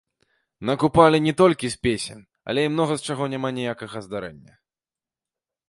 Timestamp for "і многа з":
2.67-3.11